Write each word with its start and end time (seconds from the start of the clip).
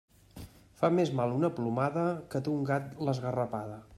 Fa 0.79 0.89
més 0.99 1.11
mal 1.19 1.35
una 1.35 1.51
plomada, 1.59 2.07
que 2.33 2.43
d'un 2.47 2.65
gat 2.73 2.91
l'esgarrapada. 3.09 3.81